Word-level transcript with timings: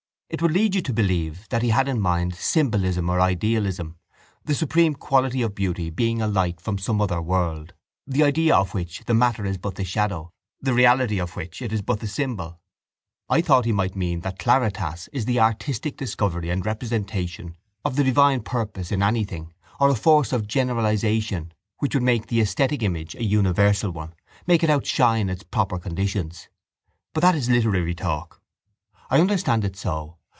It 0.33 0.41
would 0.41 0.53
lead 0.53 0.75
you 0.75 0.81
to 0.83 0.93
believe 0.93 1.49
that 1.49 1.61
he 1.61 1.69
had 1.71 1.89
in 1.89 1.99
mind 1.99 2.35
symbolism 2.35 3.09
or 3.09 3.19
idealism, 3.19 3.97
the 4.45 4.55
supreme 4.55 4.95
quality 4.95 5.41
of 5.41 5.53
beauty 5.53 5.89
being 5.89 6.21
a 6.21 6.27
light 6.27 6.61
from 6.61 6.77
some 6.77 7.01
other 7.01 7.21
world, 7.21 7.73
the 8.07 8.23
idea 8.23 8.55
of 8.55 8.73
which 8.73 9.03
the 9.07 9.13
matter 9.13 9.45
is 9.45 9.57
but 9.57 9.75
the 9.75 9.83
shadow, 9.83 10.31
the 10.61 10.73
reality 10.73 11.19
of 11.19 11.35
which 11.35 11.61
it 11.61 11.73
is 11.73 11.81
but 11.81 11.99
the 11.99 12.07
symbol. 12.07 12.61
I 13.27 13.41
thought 13.41 13.65
he 13.65 13.73
might 13.73 13.93
mean 13.97 14.21
that 14.21 14.39
claritas 14.39 15.09
is 15.11 15.25
the 15.25 15.41
artistic 15.41 15.97
discovery 15.97 16.49
and 16.49 16.65
representation 16.65 17.57
of 17.83 17.97
the 17.97 18.03
divine 18.05 18.39
purpose 18.41 18.89
in 18.93 19.03
anything 19.03 19.51
or 19.81 19.89
a 19.89 19.95
force 19.95 20.31
of 20.31 20.47
generalization 20.47 21.51
which 21.79 21.93
would 21.93 22.03
make 22.03 22.27
the 22.27 22.39
esthetic 22.39 22.83
image 22.83 23.15
a 23.15 23.25
universal 23.25 23.91
one, 23.91 24.15
make 24.47 24.63
it 24.63 24.69
outshine 24.69 25.27
its 25.27 25.43
proper 25.43 25.77
conditions. 25.77 26.47
But 27.13 27.19
that 27.19 27.35
is 27.35 27.49
literary 27.49 27.93
talk. 27.95 28.41
I 29.09 29.19
understand 29.19 29.65
it 29.65 29.75
so. 29.75 30.15